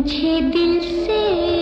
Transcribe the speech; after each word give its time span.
मुझे 0.00 0.40
दिल 0.50 0.78
से 0.80 1.59